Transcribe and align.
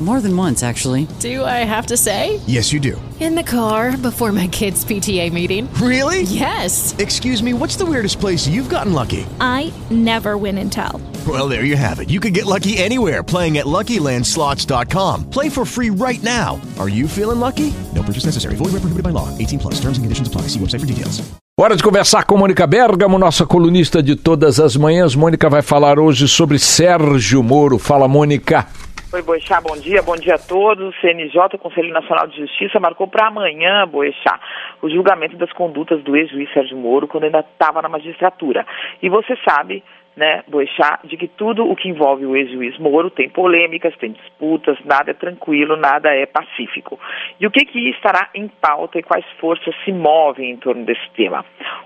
More 0.00 0.20
than 0.20 0.36
once, 0.36 0.62
actually. 0.62 1.08
Do 1.18 1.44
I 1.44 1.64
have 1.66 1.86
to 1.86 1.96
say? 1.96 2.40
Yes, 2.46 2.72
you 2.72 2.78
do. 2.78 3.00
In 3.18 3.34
the 3.34 3.42
car 3.42 3.96
before 3.96 4.30
my 4.30 4.46
kids' 4.46 4.84
PTA 4.84 5.32
meeting. 5.32 5.68
Really? 5.82 6.22
Yes. 6.22 6.94
Excuse 6.98 7.42
me, 7.42 7.52
what's 7.52 7.74
the 7.74 7.84
weirdest 7.84 8.20
place 8.20 8.46
you've 8.46 8.68
gotten 8.68 8.92
lucky? 8.92 9.26
I 9.40 9.72
never 9.90 10.36
win 10.36 10.56
and 10.58 10.70
tell. 10.70 11.00
Well, 11.26 11.48
there 11.48 11.64
you 11.64 11.74
have 11.74 11.98
it. 11.98 12.10
You 12.10 12.20
can 12.20 12.32
get 12.32 12.46
lucky 12.46 12.78
anywhere 12.78 13.24
playing 13.24 13.58
at 13.58 13.66
LuckyLandSlots.com. 13.66 15.30
Play 15.30 15.48
for 15.48 15.64
free 15.64 15.90
right 15.90 16.22
now. 16.22 16.60
Are 16.78 16.88
you 16.88 17.08
feeling 17.08 17.40
lucky? 17.40 17.74
No 17.92 18.04
purchase 18.04 18.24
necessary. 18.24 18.54
Void 18.54 18.66
where 18.72 18.80
prohibited 18.80 19.02
by 19.02 19.10
law. 19.10 19.36
18 19.36 19.58
plus. 19.58 19.74
Terms 19.80 19.98
and 19.98 20.04
conditions 20.04 20.28
apply. 20.28 20.42
See 20.42 20.60
website 20.60 20.80
for 20.80 20.86
details. 20.86 21.20
Hora 21.60 21.74
de 21.74 21.82
conversar 21.82 22.22
com 22.24 22.36
Mônica 22.38 22.68
Bergamo, 22.68 23.18
nossa 23.18 23.44
colunista 23.44 24.00
de 24.00 24.14
todas 24.14 24.60
as 24.60 24.76
manhãs. 24.76 25.16
Mônica 25.16 25.50
vai 25.50 25.60
falar 25.60 25.98
hoje 25.98 26.28
sobre 26.28 26.56
Sérgio 26.56 27.42
Moro. 27.42 27.78
Fala, 27.78 28.06
Mônica. 28.06 28.64
Oi, 29.10 29.22
Boixá, 29.22 29.58
bom 29.58 29.74
dia, 29.74 30.02
bom 30.02 30.16
dia 30.16 30.34
a 30.34 30.38
todos. 30.38 30.94
O 30.94 31.00
CNJ, 31.00 31.54
o 31.54 31.58
Conselho 31.58 31.90
Nacional 31.94 32.26
de 32.26 32.36
Justiça, 32.36 32.78
marcou 32.78 33.08
para 33.08 33.28
amanhã, 33.28 33.88
Boixá, 33.88 34.38
o 34.82 34.90
julgamento 34.90 35.34
das 35.38 35.50
condutas 35.50 36.04
do 36.04 36.14
ex-juiz 36.14 36.52
Sérgio 36.52 36.76
Moro 36.76 37.08
quando 37.08 37.24
ainda 37.24 37.40
estava 37.40 37.80
na 37.80 37.88
magistratura. 37.88 38.66
E 39.02 39.08
você 39.08 39.34
sabe 39.48 39.82
né, 40.18 40.42
Boechat, 40.48 41.06
de 41.06 41.16
que 41.16 41.28
tudo 41.28 41.64
o 41.64 41.76
que 41.76 41.88
envolve 41.88 42.26
o 42.26 42.36
ex-juiz 42.36 42.76
Moro 42.78 43.08
tem 43.08 43.28
polêmicas, 43.30 43.96
tem 43.98 44.12
disputas, 44.12 44.76
nada 44.84 45.12
é 45.12 45.14
tranquilo, 45.14 45.76
nada 45.76 46.12
é 46.12 46.26
pacífico. 46.26 46.98
E 47.38 47.46
o 47.46 47.50
que, 47.50 47.64
que 47.64 47.88
estará 47.90 48.28
em 48.34 48.48
pauta 48.48 48.98
e 48.98 49.02
quais 49.02 49.24
forças 49.40 49.74
se 49.84 49.92
movem 49.92 50.50
em 50.50 50.56
torno 50.56 50.84
desse 50.84 51.08
tema? 51.16 51.44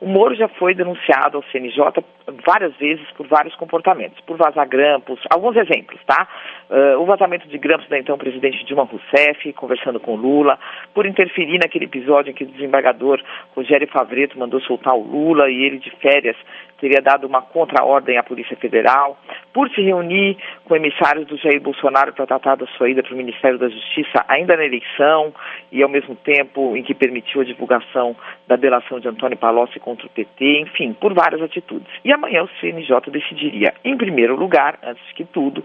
O 0.00 0.06
Moro 0.06 0.34
já 0.34 0.48
foi 0.48 0.74
denunciado 0.74 1.36
ao 1.36 1.44
CNJ 1.44 2.02
várias 2.46 2.74
vezes 2.76 3.06
por 3.12 3.26
vários 3.26 3.54
comportamentos, 3.56 4.18
por 4.22 4.38
vazar 4.38 4.66
grampos, 4.66 5.20
alguns 5.30 5.56
exemplos, 5.56 6.00
tá? 6.06 6.26
Uh, 6.70 6.98
o 6.98 7.04
vazamento 7.04 7.46
de 7.46 7.58
grampos 7.58 7.88
da 7.88 7.98
então 7.98 8.16
presidente 8.16 8.64
Dilma 8.64 8.84
Rousseff, 8.84 9.52
conversando 9.52 10.00
com 10.00 10.16
Lula, 10.16 10.58
por 10.94 11.04
interferir 11.04 11.58
naquele 11.58 11.84
episódio 11.84 12.30
em 12.30 12.34
que 12.34 12.44
o 12.44 12.46
desembargador 12.46 13.22
Rogério 13.54 13.86
Favreto 13.88 14.38
mandou 14.38 14.60
soltar 14.62 14.94
o 14.94 15.02
Lula 15.02 15.50
e 15.50 15.62
ele 15.62 15.78
de 15.78 15.90
férias 15.96 16.36
teria 16.80 17.00
dado 17.00 17.26
uma 17.26 17.42
contra-ordem 17.42 18.18
à 18.18 18.22
Polícia 18.22 18.56
Federal, 18.56 19.18
por 19.54 19.70
se 19.70 19.80
reunir 19.80 20.36
com 20.64 20.74
emissários 20.74 21.26
do 21.28 21.38
Jair 21.38 21.60
Bolsonaro 21.60 22.12
para 22.12 22.26
tratar 22.26 22.56
da 22.56 22.66
sua 22.76 22.90
ida 22.90 23.02
para 23.02 23.14
o 23.14 23.16
Ministério 23.16 23.56
da 23.56 23.68
Justiça 23.68 24.24
ainda 24.28 24.56
na 24.56 24.64
eleição 24.64 25.32
e 25.70 25.82
ao 25.82 25.88
mesmo 25.88 26.16
tempo 26.16 26.76
em 26.76 26.82
que 26.82 26.92
permitiu 26.92 27.40
a 27.40 27.44
divulgação 27.44 28.16
da 28.48 28.56
delação 28.56 28.98
de 28.98 29.08
Antônio 29.08 29.38
Palocci 29.38 29.78
contra 29.78 30.06
o 30.06 30.10
PT, 30.10 30.60
enfim, 30.60 30.92
por 30.92 31.14
várias 31.14 31.40
atitudes. 31.40 31.88
E 32.04 32.12
amanhã 32.12 32.42
o 32.42 32.50
CNJ 32.60 32.98
decidiria, 33.10 33.72
em 33.84 33.96
primeiro 33.96 34.34
lugar, 34.34 34.76
antes 34.82 35.02
de 35.14 35.24
tudo, 35.26 35.64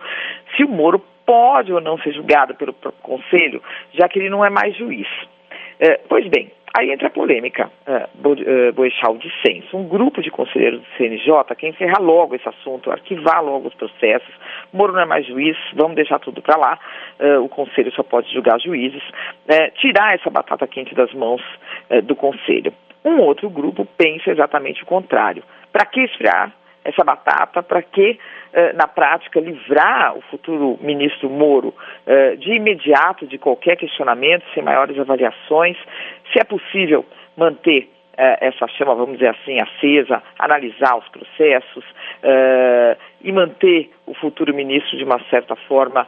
se 0.56 0.64
o 0.64 0.70
Moro 0.70 1.04
pode 1.26 1.74
ou 1.74 1.82
não 1.82 1.98
ser 1.98 2.14
julgado 2.14 2.54
pelo 2.56 2.74
Conselho, 3.02 3.62
já 3.94 4.08
que 4.08 4.20
ele 4.20 4.30
não 4.30 4.46
é 4.46 4.52
mais 4.52 4.76
juiz. 4.78 5.08
É, 5.80 6.00
pois 6.10 6.28
bem, 6.28 6.52
Aí 6.78 6.92
entra 6.92 7.08
a 7.08 7.12
polêmica, 7.12 7.72
uh, 7.88 9.12
o 9.12 9.18
dissenso. 9.18 9.76
Um 9.76 9.88
grupo 9.88 10.22
de 10.22 10.30
conselheiros 10.30 10.82
do 10.82 10.88
CNJ 10.98 11.56
quer 11.58 11.70
encerrar 11.70 12.00
logo 12.00 12.36
esse 12.36 12.48
assunto, 12.48 12.92
arquivar 12.92 13.44
logo 13.44 13.68
os 13.68 13.74
processos. 13.74 14.34
Moro 14.72 14.94
não 14.94 15.02
é 15.02 15.06
mais 15.06 15.26
juiz, 15.26 15.58
vamos 15.74 15.96
deixar 15.96 16.20
tudo 16.20 16.42
para 16.42 16.58
lá. 16.58 16.80
Uh, 17.20 17.44
o 17.44 17.50
conselho 17.50 17.92
só 17.94 18.04
pode 18.04 18.32
julgar 18.32 18.60
juízes. 18.60 19.02
Uh, 19.50 19.72
tirar 19.80 20.14
essa 20.14 20.30
batata 20.30 20.68
quente 20.68 20.94
das 20.94 21.12
mãos 21.14 21.42
do 22.04 22.16
conselho. 22.16 22.72
Um 23.04 23.20
outro 23.22 23.50
grupo 23.50 23.86
pensa 23.98 24.30
exatamente 24.30 24.84
o 24.84 24.86
contrário. 24.86 25.44
Para 25.72 25.86
que 25.86 26.02
esfriar 26.02 26.52
essa 26.84 27.04
batata? 27.04 27.62
Para 27.62 27.82
que, 27.82 28.20
na 28.76 28.88
prática, 28.88 29.40
livrar 29.40 30.18
o 30.18 30.22
futuro 30.22 30.78
ministro 30.82 31.30
Moro 31.30 31.74
de 32.38 32.54
imediato 32.54 33.28
de 33.28 33.38
qualquer 33.38 33.78
questionamento, 33.78 34.44
sem 34.54 34.64
maiores 34.64 34.98
avaliações? 35.00 35.78
Se 36.32 36.40
é 36.40 36.44
possível 36.44 37.06
manter 37.38 37.90
essa 38.18 38.68
chama, 38.68 38.96
vamos 38.96 39.18
dizer 39.18 39.30
assim, 39.30 39.60
acesa, 39.62 40.22
analisar 40.38 40.98
os 40.98 41.08
processos 41.08 41.86
e 43.22 43.32
manter 43.32 43.92
o 44.06 44.14
futuro 44.14 44.54
ministro, 44.54 44.98
de 44.98 45.04
uma 45.06 45.20
certa 45.30 45.56
forma, 45.56 46.06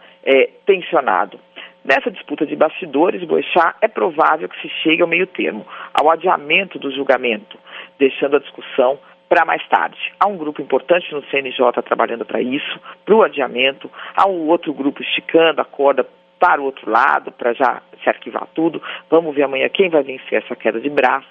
tensionado. 0.66 1.40
Nessa 1.84 2.12
disputa 2.12 2.46
de 2.46 2.56
bastidores, 2.56 3.24
Boechat, 3.24 3.76
é 3.82 3.88
provável 3.88 4.48
que 4.48 4.62
se 4.62 4.70
chegue 4.84 5.02
ao 5.02 5.08
meio 5.08 5.26
termo, 5.26 5.66
ao 5.94 6.12
adiamento 6.12 6.78
do 6.78 6.92
julgamento, 6.92 7.58
deixando 7.98 8.36
a 8.36 8.40
discussão 8.40 9.00
para 9.32 9.46
mais 9.46 9.66
tarde. 9.70 9.98
Há 10.20 10.28
um 10.28 10.36
grupo 10.36 10.62
importante 10.62 11.10
no 11.14 11.24
CNJ 11.28 11.82
trabalhando 11.86 12.26
para 12.26 12.42
isso, 12.42 12.78
para 13.06 13.16
o 13.16 13.24
adiamento, 13.24 13.90
há 14.14 14.28
um 14.28 14.50
outro 14.50 14.74
grupo 14.74 15.02
esticando 15.02 15.62
a 15.62 15.64
corda 15.64 16.06
para 16.38 16.60
o 16.60 16.66
outro 16.66 16.92
lado, 16.92 17.32
para 17.32 17.54
já 17.54 17.82
se 18.04 18.10
arquivar 18.10 18.46
tudo. 18.54 18.84
Vamos 19.10 19.34
ver 19.34 19.44
amanhã 19.44 19.70
quem 19.70 19.88
vai 19.88 20.04
vencer 20.04 20.44
essa 20.44 20.54
queda 20.54 20.82
de 20.82 20.90
braço. 20.90 21.30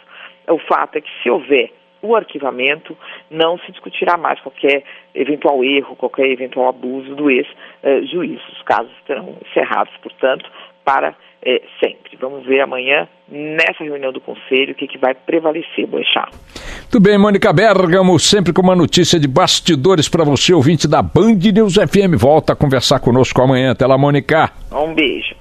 O 0.49 0.59
fato 0.61 0.97
é 0.97 1.03
que 1.03 1.11
se 1.23 1.29
houver 1.29 1.75
o 2.01 2.17
arquivamento, 2.17 2.97
não 3.31 3.59
se 3.59 3.71
discutirá 3.71 4.17
mais 4.17 4.41
qualquer 4.41 4.83
eventual 5.15 5.63
erro, 5.63 5.95
qualquer 5.95 6.25
eventual 6.31 6.71
abuso 6.71 7.15
do 7.15 7.31
ex-juiz. 7.31 8.41
Os 8.49 8.63
casos 8.63 8.93
serão 9.07 9.37
encerrados, 9.47 9.95
portanto, 9.99 10.51
para 10.83 11.15
é, 11.43 11.61
sempre. 11.85 12.17
Vamos 12.19 12.47
ver 12.47 12.63
amanhã, 12.63 13.07
nessa 13.29 13.85
reunião 13.85 14.11
do 14.11 14.23
Conselho, 14.23 14.73
o 14.73 14.75
que, 14.75 14.87
que 14.87 14.97
vai 14.97 15.15
prevalecer, 15.15 15.87
Boechat. 15.87 16.31
Tudo 16.91 17.05
bem, 17.05 17.17
Mônica 17.17 17.53
Bergamo, 17.53 18.19
sempre 18.19 18.53
com 18.53 18.63
uma 18.63 18.75
notícia 18.75 19.21
de 19.21 19.29
bastidores 19.29 20.09
para 20.09 20.25
você, 20.25 20.53
ouvinte 20.53 20.89
da 20.89 21.01
Band 21.01 21.37
News 21.37 21.75
FM. 21.75 22.19
Volta 22.19 22.53
a 22.53 22.57
conversar 22.57 22.99
conosco 22.99 23.41
amanhã. 23.41 23.71
Até 23.71 23.87
lá, 23.87 23.97
Mônica. 23.97 24.51
Um 24.73 24.93
beijo. 24.93 25.37